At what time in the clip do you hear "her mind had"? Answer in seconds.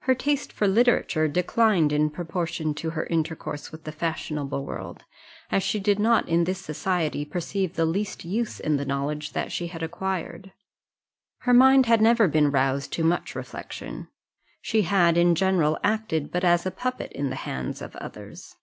11.38-12.02